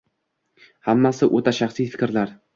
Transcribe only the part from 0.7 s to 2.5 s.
Hammasi oʻta shaxsiy fikrlar.